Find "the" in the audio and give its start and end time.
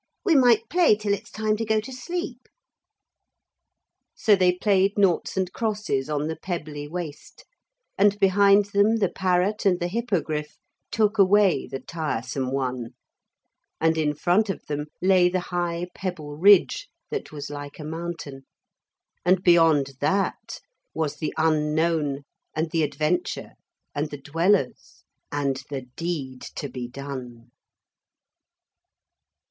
6.27-6.35, 8.95-9.09, 9.79-9.87, 11.67-11.79, 15.29-15.39, 21.17-21.31, 22.71-22.81, 24.09-24.17, 25.69-25.83